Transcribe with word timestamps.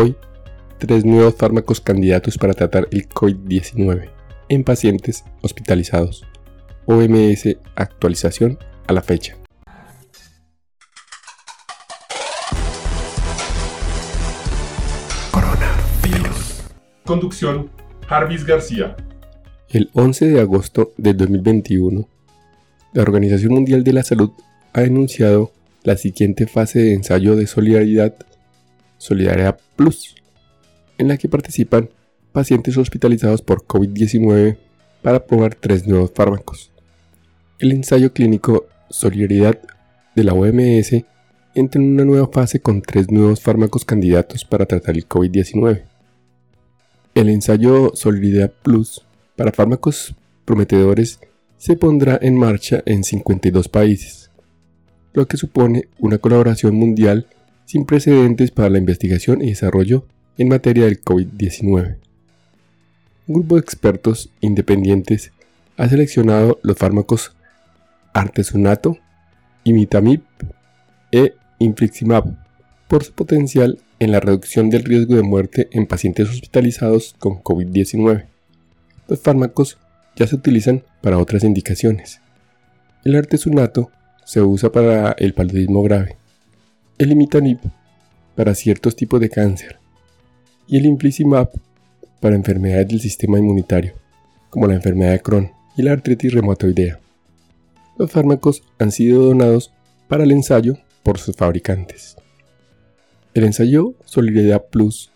Hoy, 0.00 0.14
tres 0.78 1.04
nuevos 1.04 1.34
fármacos 1.34 1.80
candidatos 1.80 2.38
para 2.38 2.54
tratar 2.54 2.86
el 2.92 3.08
COVID-19 3.08 4.10
en 4.48 4.62
pacientes 4.62 5.24
hospitalizados. 5.42 6.24
OMS 6.86 7.56
actualización 7.74 8.58
a 8.86 8.92
la 8.92 9.02
fecha. 9.02 9.36
Coronavirus. 15.32 16.62
Conducción, 17.04 17.68
Jarvis 18.06 18.46
García. 18.46 18.94
El 19.68 19.90
11 19.94 20.26
de 20.26 20.40
agosto 20.40 20.92
del 20.96 21.16
2021, 21.16 22.08
la 22.92 23.02
Organización 23.02 23.52
Mundial 23.52 23.82
de 23.82 23.94
la 23.94 24.04
Salud 24.04 24.30
ha 24.74 24.80
anunciado 24.80 25.50
la 25.82 25.96
siguiente 25.96 26.46
fase 26.46 26.78
de 26.78 26.94
ensayo 26.94 27.34
de 27.34 27.48
solidaridad, 27.48 28.14
Solidaridad 28.98 29.58
Plus, 29.76 30.14
en 30.98 31.08
la 31.08 31.16
que 31.16 31.28
participan 31.28 31.88
pacientes 32.32 32.76
hospitalizados 32.76 33.42
por 33.42 33.64
COVID-19 33.66 34.58
para 35.02 35.24
probar 35.24 35.54
tres 35.54 35.86
nuevos 35.86 36.10
fármacos. 36.14 36.70
El 37.58 37.72
ensayo 37.72 38.12
clínico 38.12 38.66
Solidaridad 38.90 39.58
de 40.14 40.24
la 40.24 40.32
OMS 40.32 41.04
entra 41.54 41.80
en 41.80 41.92
una 41.94 42.04
nueva 42.04 42.28
fase 42.28 42.60
con 42.60 42.82
tres 42.82 43.10
nuevos 43.10 43.40
fármacos 43.40 43.84
candidatos 43.84 44.44
para 44.44 44.66
tratar 44.66 44.96
el 44.96 45.08
COVID-19. 45.08 45.82
El 47.14 47.28
ensayo 47.28 47.92
Solidaridad 47.94 48.52
Plus 48.62 49.04
para 49.36 49.52
fármacos 49.52 50.14
prometedores 50.44 51.20
se 51.56 51.76
pondrá 51.76 52.18
en 52.22 52.36
marcha 52.36 52.82
en 52.86 53.02
52 53.02 53.68
países, 53.68 54.30
lo 55.12 55.26
que 55.26 55.36
supone 55.36 55.88
una 55.98 56.18
colaboración 56.18 56.74
mundial 56.76 57.26
sin 57.68 57.84
precedentes 57.84 58.50
para 58.50 58.70
la 58.70 58.78
investigación 58.78 59.42
y 59.42 59.50
desarrollo 59.50 60.06
en 60.38 60.48
materia 60.48 60.86
del 60.86 61.02
COVID-19. 61.02 61.98
Un 63.26 63.34
grupo 63.34 63.56
de 63.56 63.60
expertos 63.60 64.30
independientes 64.40 65.32
ha 65.76 65.86
seleccionado 65.86 66.58
los 66.62 66.78
fármacos 66.78 67.36
artesunato, 68.14 68.96
imitamib 69.64 70.22
e 71.12 71.34
infliximab 71.58 72.38
por 72.88 73.04
su 73.04 73.12
potencial 73.12 73.78
en 73.98 74.12
la 74.12 74.20
reducción 74.20 74.70
del 74.70 74.84
riesgo 74.84 75.16
de 75.16 75.22
muerte 75.22 75.68
en 75.72 75.86
pacientes 75.86 76.30
hospitalizados 76.30 77.16
con 77.18 77.42
COVID-19. 77.42 78.24
Los 79.08 79.20
fármacos 79.20 79.76
ya 80.16 80.26
se 80.26 80.36
utilizan 80.36 80.84
para 81.02 81.18
otras 81.18 81.44
indicaciones. 81.44 82.22
El 83.04 83.14
artesunato 83.14 83.90
se 84.24 84.40
usa 84.40 84.72
para 84.72 85.12
el 85.12 85.34
paludismo 85.34 85.82
grave, 85.82 86.16
el 86.98 87.12
imitanib 87.12 87.58
para 88.34 88.54
ciertos 88.54 88.96
tipos 88.96 89.20
de 89.20 89.30
cáncer 89.30 89.78
y 90.66 90.78
el 90.78 90.86
infliximab 90.86 91.50
para 92.20 92.34
enfermedades 92.34 92.88
del 92.88 93.00
sistema 93.00 93.38
inmunitario, 93.38 93.94
como 94.50 94.66
la 94.66 94.74
enfermedad 94.74 95.12
de 95.12 95.20
Crohn 95.20 95.52
y 95.76 95.82
la 95.82 95.92
artritis 95.92 96.34
reumatoidea. 96.34 96.98
Los 97.96 98.10
fármacos 98.10 98.64
han 98.78 98.90
sido 98.90 99.22
donados 99.24 99.72
para 100.08 100.24
el 100.24 100.32
ensayo 100.32 100.76
por 101.04 101.18
sus 101.18 101.36
fabricantes. 101.36 102.16
El 103.32 103.44
ensayo 103.44 103.94
Solidaridad 104.04 104.66
Plus 104.66 105.12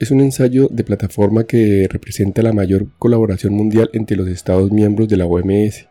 es 0.00 0.10
un 0.10 0.20
ensayo 0.20 0.68
de 0.70 0.82
plataforma 0.82 1.44
que 1.44 1.86
representa 1.88 2.42
la 2.42 2.52
mayor 2.52 2.88
colaboración 2.98 3.54
mundial 3.54 3.90
entre 3.92 4.16
los 4.16 4.28
Estados 4.28 4.72
miembros 4.72 5.08
de 5.08 5.16
la 5.16 5.26
OMS. 5.26 5.86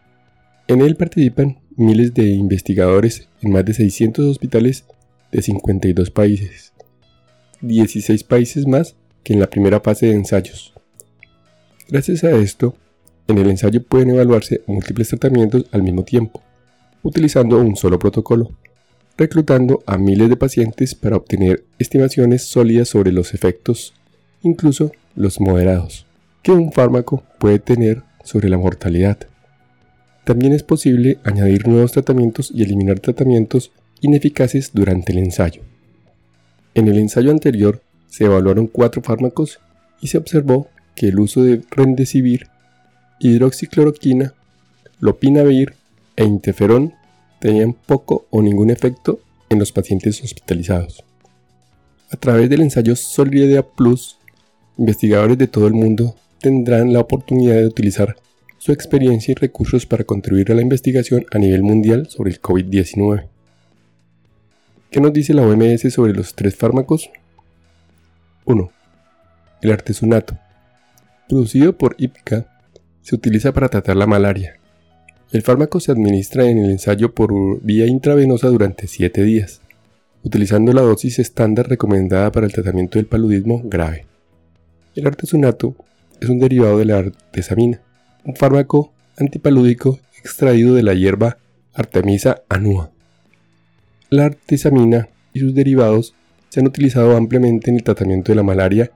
En 0.67 0.81
él 0.81 0.95
participan 0.95 1.59
miles 1.77 2.13
de 2.13 2.29
investigadores 2.29 3.29
en 3.41 3.51
más 3.51 3.65
de 3.65 3.73
600 3.73 4.25
hospitales 4.25 4.85
de 5.35 5.41
52 5.41 6.11
países, 6.11 6.71
16 7.59 8.23
países 8.23 8.65
más 8.65 8.95
que 9.21 9.33
en 9.33 9.41
la 9.41 9.49
primera 9.49 9.81
fase 9.81 10.05
de 10.05 10.13
ensayos. 10.13 10.73
Gracias 11.89 12.23
a 12.23 12.31
esto, 12.31 12.75
en 13.27 13.37
el 13.39 13.49
ensayo 13.49 13.83
pueden 13.83 14.11
evaluarse 14.11 14.61
múltiples 14.65 15.09
tratamientos 15.09 15.65
al 15.73 15.83
mismo 15.83 16.03
tiempo, 16.03 16.41
utilizando 17.03 17.59
un 17.59 17.75
solo 17.75 17.99
protocolo, 17.99 18.55
reclutando 19.17 19.83
a 19.85 19.97
miles 19.97 20.29
de 20.29 20.37
pacientes 20.37 20.95
para 20.95 21.17
obtener 21.17 21.65
estimaciones 21.79 22.45
sólidas 22.45 22.87
sobre 22.87 23.11
los 23.11 23.33
efectos, 23.33 23.93
incluso 24.41 24.93
los 25.15 25.41
moderados, 25.41 26.05
que 26.43 26.53
un 26.53 26.71
fármaco 26.71 27.23
puede 27.39 27.59
tener 27.59 28.03
sobre 28.23 28.47
la 28.47 28.57
mortalidad. 28.57 29.17
También 30.23 30.53
es 30.53 30.63
posible 30.63 31.19
añadir 31.23 31.67
nuevos 31.67 31.91
tratamientos 31.91 32.51
y 32.53 32.63
eliminar 32.63 33.01
tratamientos 33.01 33.73
ineficaces 34.01 34.71
durante 34.73 35.11
el 35.11 35.19
ensayo. 35.19 35.61
En 36.73 36.87
el 36.87 36.97
ensayo 36.97 37.31
anterior 37.31 37.81
se 38.07 38.25
evaluaron 38.25 38.67
cuatro 38.67 39.01
fármacos 39.01 39.59
y 40.01 40.07
se 40.07 40.17
observó 40.17 40.67
que 40.95 41.07
el 41.07 41.19
uso 41.19 41.43
de 41.43 41.61
rendesivir, 41.71 42.47
hidroxicloroquina, 43.19 44.33
lopinavir 44.99 45.73
e 46.15 46.23
interferón 46.23 46.93
tenían 47.39 47.73
poco 47.73 48.25
o 48.29 48.41
ningún 48.41 48.69
efecto 48.69 49.19
en 49.49 49.59
los 49.59 49.71
pacientes 49.71 50.23
hospitalizados. 50.23 51.03
A 52.11 52.17
través 52.17 52.49
del 52.49 52.61
ensayo 52.61 52.95
Solidaridad 52.95 53.65
Plus, 53.75 54.17
investigadores 54.77 55.37
de 55.37 55.47
todo 55.47 55.67
el 55.67 55.73
mundo 55.73 56.15
tendrán 56.39 56.93
la 56.93 56.99
oportunidad 56.99 57.55
de 57.55 57.67
utilizar 57.67 58.15
su 58.57 58.71
experiencia 58.71 59.31
y 59.31 59.35
recursos 59.35 59.85
para 59.85 60.03
contribuir 60.03 60.51
a 60.51 60.55
la 60.55 60.61
investigación 60.61 61.25
a 61.31 61.37
nivel 61.37 61.63
mundial 61.63 62.07
sobre 62.09 62.31
el 62.31 62.41
COVID-19. 62.41 63.27
¿Qué 64.95 65.01
nos 65.01 65.11
dice 65.11 65.33
la 65.33 65.41
OMS 65.41 65.93
sobre 65.93 66.13
los 66.13 66.35
tres 66.35 66.55
fármacos? 66.55 67.09
1. 68.45 68.71
El 69.61 69.71
artesunato. 69.73 70.37
Producido 71.27 71.77
por 71.77 71.97
IPCA, 71.97 72.45
se 73.01 73.15
utiliza 73.15 73.51
para 73.51 73.67
tratar 73.67 73.97
la 73.97 74.07
malaria, 74.07 74.57
el 75.33 75.41
fármaco 75.41 75.81
se 75.81 75.91
administra 75.91 76.45
en 76.45 76.59
el 76.59 76.71
ensayo 76.71 77.13
por 77.13 77.33
vía 77.61 77.87
intravenosa 77.87 78.47
durante 78.47 78.87
7 78.87 79.21
días, 79.23 79.59
utilizando 80.23 80.71
la 80.71 80.83
dosis 80.83 81.19
estándar 81.19 81.67
recomendada 81.67 82.31
para 82.31 82.45
el 82.45 82.53
tratamiento 82.53 82.97
del 82.97 83.07
paludismo 83.07 83.63
grave. 83.65 84.05
El 84.95 85.07
artesunato 85.07 85.75
es 86.21 86.29
un 86.29 86.39
derivado 86.39 86.77
de 86.77 86.85
la 86.85 86.99
artesamina, 86.99 87.81
un 88.23 88.37
fármaco 88.37 88.93
antipalúdico 89.17 89.99
extraído 90.23 90.73
de 90.73 90.83
la 90.83 90.93
hierba 90.93 91.37
Artemisa 91.73 92.43
annua. 92.47 92.94
La 94.09 94.25
artesamina 94.25 95.09
y 95.33 95.39
sus 95.39 95.55
derivados 95.55 96.13
se 96.49 96.59
han 96.59 96.67
utilizado 96.67 97.17
ampliamente 97.17 97.69
en 97.69 97.77
el 97.77 97.83
tratamiento 97.83 98.31
de 98.31 98.35
la 98.35 98.43
malaria 98.43 98.91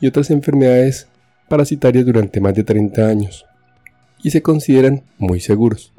y 0.00 0.06
otras 0.06 0.30
enfermedades 0.30 1.08
parasitarias 1.48 2.06
durante 2.06 2.40
más 2.40 2.54
de 2.54 2.64
30 2.64 3.06
años 3.06 3.44
y 4.22 4.30
se 4.30 4.42
consideran 4.42 5.02
muy 5.18 5.40
seguros. 5.40 5.92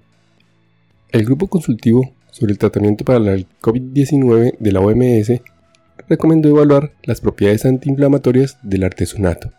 El 1.12 1.26
grupo 1.26 1.48
consultivo 1.48 2.12
sobre 2.31 2.52
el 2.52 2.58
tratamiento 2.58 3.06
para 3.06 3.20
la 3.20 3.38
COVID-19 3.62 4.58
de 4.59 4.72
la 4.72 4.82
OMS 4.82 5.42
recomendó 6.09 6.50
evaluar 6.50 6.92
las 7.03 7.22
propiedades 7.22 7.66
antiinflamatorias 7.66 8.58
del 8.64 8.84
artesunato. 8.84 9.52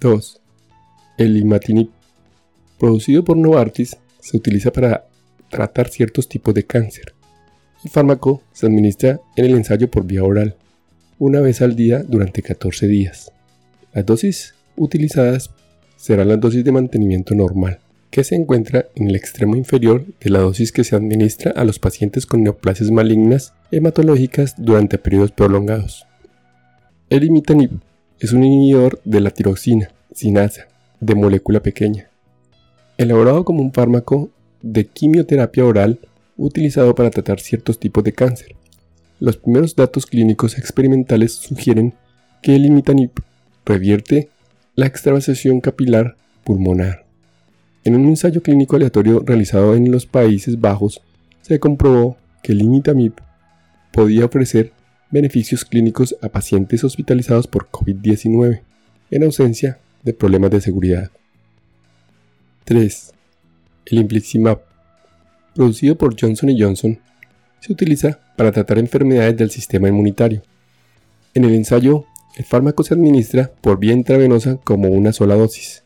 2. 0.00 0.40
El 1.18 1.36
imatinib, 1.36 1.90
producido 2.78 3.22
por 3.22 3.36
Novartis, 3.36 3.96
se 4.18 4.36
utiliza 4.36 4.72
para 4.72 5.06
tratar 5.50 5.88
ciertos 5.88 6.28
tipos 6.28 6.54
de 6.54 6.64
cáncer. 6.64 7.14
El 7.84 7.90
fármaco 7.90 8.42
se 8.52 8.66
administra 8.66 9.20
en 9.36 9.44
el 9.44 9.54
ensayo 9.54 9.90
por 9.90 10.06
vía 10.06 10.24
oral, 10.24 10.56
una 11.18 11.40
vez 11.40 11.62
al 11.62 11.76
día 11.76 12.02
durante 12.02 12.42
14 12.42 12.86
días. 12.86 13.32
Las 13.92 14.04
dosis 14.04 14.54
utilizadas 14.76 15.50
será 15.96 16.24
la 16.24 16.36
dosis 16.36 16.64
de 16.64 16.72
mantenimiento 16.72 17.34
normal, 17.34 17.78
que 18.10 18.24
se 18.24 18.34
encuentra 18.34 18.86
en 18.94 19.08
el 19.08 19.16
extremo 19.16 19.56
inferior 19.56 20.04
de 20.20 20.30
la 20.30 20.40
dosis 20.40 20.72
que 20.72 20.84
se 20.84 20.96
administra 20.96 21.52
a 21.52 21.64
los 21.64 21.78
pacientes 21.78 22.26
con 22.26 22.42
neoplasias 22.42 22.90
malignas 22.90 23.54
hematológicas 23.70 24.54
durante 24.56 24.98
periodos 24.98 25.32
prolongados. 25.32 26.06
El 27.08 27.24
imitanib 27.24 27.70
es 28.18 28.32
un 28.32 28.44
inhibidor 28.44 29.00
de 29.04 29.20
la 29.20 29.30
tiroxina, 29.30 29.90
sinasa, 30.12 30.68
de 31.00 31.14
molécula 31.14 31.60
pequeña, 31.60 32.08
elaborado 32.96 33.44
como 33.44 33.62
un 33.62 33.72
fármaco 33.72 34.30
de 34.62 34.86
quimioterapia 34.86 35.64
oral 35.64 36.00
utilizado 36.36 36.94
para 36.94 37.10
tratar 37.10 37.40
ciertos 37.40 37.78
tipos 37.78 38.04
de 38.04 38.12
cáncer. 38.12 38.54
Los 39.18 39.36
primeros 39.36 39.74
datos 39.74 40.06
clínicos 40.06 40.58
experimentales 40.58 41.32
sugieren 41.32 41.94
que 42.42 42.54
el 42.54 42.66
imitanib 42.66 43.10
revierte 43.64 44.28
la 44.74 44.86
extravasación 44.86 45.60
capilar 45.60 46.16
pulmonar. 46.44 47.06
En 47.84 47.94
un 47.94 48.06
ensayo 48.06 48.42
clínico 48.42 48.76
aleatorio 48.76 49.22
realizado 49.24 49.74
en 49.74 49.90
los 49.90 50.06
Países 50.06 50.60
Bajos, 50.60 51.00
se 51.40 51.58
comprobó 51.58 52.16
que 52.42 52.52
el 52.52 52.62
imitamib 52.62 53.14
podía 53.92 54.26
ofrecer 54.26 54.72
beneficios 55.10 55.64
clínicos 55.64 56.16
a 56.20 56.28
pacientes 56.28 56.84
hospitalizados 56.84 57.46
por 57.46 57.70
COVID-19, 57.70 58.60
en 59.10 59.22
ausencia 59.22 59.78
de 60.02 60.12
problemas 60.12 60.50
de 60.50 60.60
seguridad. 60.60 61.10
3. 62.64 63.12
El 63.86 63.98
infliximab, 63.98 64.60
producido 65.54 65.96
por 65.96 66.20
Johnson 66.20 66.50
Johnson, 66.58 66.98
se 67.60 67.72
utiliza 67.72 68.18
para 68.36 68.50
tratar 68.50 68.78
enfermedades 68.78 69.36
del 69.36 69.50
sistema 69.50 69.88
inmunitario. 69.88 70.42
En 71.34 71.44
el 71.44 71.54
ensayo, 71.54 72.04
el 72.36 72.44
fármaco 72.44 72.82
se 72.82 72.94
administra 72.94 73.50
por 73.60 73.78
vía 73.78 73.92
intravenosa 73.92 74.58
como 74.64 74.88
una 74.88 75.12
sola 75.12 75.36
dosis. 75.36 75.84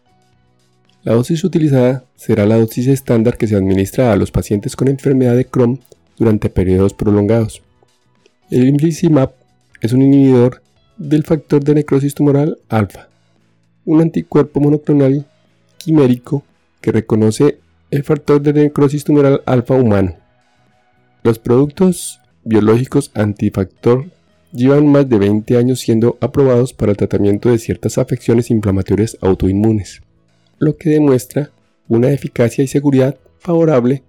La 1.03 1.15
dosis 1.15 1.45
utilizada 1.45 2.05
será 2.17 2.47
la 2.47 2.59
dosis 2.59 2.87
estándar 2.87 3.37
que 3.37 3.47
se 3.47 3.57
administra 3.57 4.13
a 4.13 4.17
los 4.17 4.31
pacientes 4.31 4.77
con 4.77 4.89
enfermedad 4.89 5.37
de 5.37 5.45
Crohn 5.45 5.81
durante 6.19 6.51
periodos 6.51 6.95
prolongados. 6.95 7.63
El 8.51 8.67
infliximab 8.67 9.33
es 9.81 9.93
un 9.93 10.03
inhibidor 10.03 10.63
del 10.97 11.25
factor 11.25 11.63
de 11.63 11.75
necrosis 11.75 12.15
tumoral 12.15 12.59
alfa, 12.69 13.09
un 13.85 14.01
anticuerpo 14.01 14.61
monoclonal 14.61 15.27
quimérico 15.79 16.45
que 16.81 16.93
reconoce 16.93 17.59
el 17.91 18.05
factor 18.05 18.41
de 18.41 18.53
necrosis 18.53 19.05
tumoral 19.05 19.43
alfa 19.47 19.75
humano. 19.75 20.17
Los 21.23 21.39
productos 21.39 22.21
biológicos 22.45 23.11
antifactor 23.15 24.07
llevan 24.53 24.87
más 24.89 25.09
de 25.09 25.19
20 25.19 25.57
años 25.57 25.81
siendo 25.81 26.17
aprobados 26.21 26.73
para 26.73 26.93
el 26.93 26.97
tratamiento 26.97 27.51
de 27.51 27.59
ciertas 27.59 27.99
afecciones 27.99 28.51
inflamatorias 28.51 29.17
autoinmunes, 29.21 30.03
lo 30.59 30.77
que 30.77 30.91
demuestra 30.91 31.51
una 31.89 32.11
eficacia 32.11 32.65
y 32.65 32.69
seguridad 32.69 33.17
favorable 33.39 34.03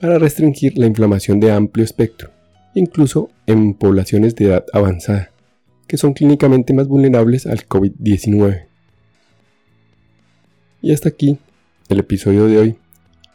para 0.00 0.18
restringir 0.18 0.76
la 0.78 0.86
inflamación 0.86 1.40
de 1.40 1.52
amplio 1.52 1.84
espectro, 1.84 2.30
incluso 2.74 3.30
en 3.46 3.74
poblaciones 3.74 4.34
de 4.34 4.46
edad 4.46 4.64
avanzada, 4.72 5.30
que 5.86 5.96
son 5.96 6.12
clínicamente 6.12 6.74
más 6.74 6.88
vulnerables 6.88 7.46
al 7.46 7.66
COVID-19. 7.66 8.66
Y 10.82 10.92
hasta 10.92 11.08
aquí 11.08 11.38
el 11.88 11.98
episodio 12.00 12.46
de 12.46 12.58
hoy. 12.58 12.76